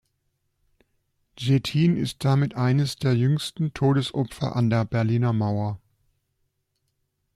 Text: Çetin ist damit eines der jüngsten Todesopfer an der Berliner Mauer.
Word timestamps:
Çetin 1.35 1.95
ist 1.95 2.25
damit 2.25 2.55
eines 2.55 2.95
der 2.95 3.13
jüngsten 3.13 3.71
Todesopfer 3.75 4.55
an 4.55 4.71
der 4.71 4.83
Berliner 4.83 5.31
Mauer. 5.31 5.79